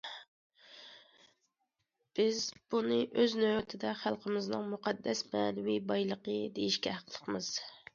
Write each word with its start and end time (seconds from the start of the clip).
بىز 2.21 2.41
بۇنى 2.75 2.99
ئۆز 3.11 3.37
نۆۋىتىدە 3.43 3.95
خەلقىمىزنىڭ 4.03 4.69
مۇقەددەس 4.75 5.25
مەنىۋى 5.33 5.81
بايلىقى 5.93 6.45
دېيىشكە 6.59 7.01
ھەقلىقمىز. 7.01 7.57